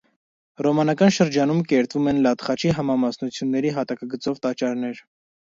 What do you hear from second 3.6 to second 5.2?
հատակագծով տաճարներ։